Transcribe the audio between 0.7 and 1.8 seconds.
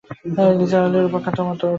আলি রূপার খাতার পাতা ওল্টালেন।